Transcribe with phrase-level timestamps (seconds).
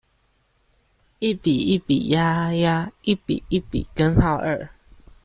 [1.19, 4.71] 一比一比鴨鴨，一比一比根號二